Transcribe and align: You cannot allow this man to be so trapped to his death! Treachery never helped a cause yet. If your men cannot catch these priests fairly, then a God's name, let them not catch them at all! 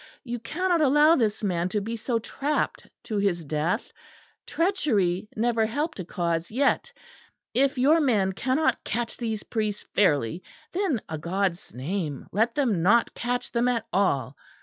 You 0.23 0.39
cannot 0.39 0.81
allow 0.81 1.15
this 1.15 1.43
man 1.43 1.69
to 1.69 1.79
be 1.79 1.95
so 1.95 2.17
trapped 2.17 2.87
to 3.03 3.17
his 3.19 3.45
death! 3.45 3.93
Treachery 4.47 5.29
never 5.35 5.67
helped 5.67 5.99
a 5.99 6.03
cause 6.05 6.49
yet. 6.49 6.91
If 7.53 7.77
your 7.77 8.01
men 8.01 8.33
cannot 8.33 8.83
catch 8.83 9.15
these 9.17 9.43
priests 9.43 9.85
fairly, 9.93 10.41
then 10.71 11.03
a 11.07 11.19
God's 11.19 11.71
name, 11.71 12.25
let 12.31 12.55
them 12.55 12.81
not 12.81 13.13
catch 13.13 13.51
them 13.51 13.67
at 13.67 13.85
all! 13.93 14.35